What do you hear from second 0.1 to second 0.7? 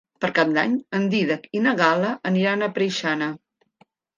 Per Cap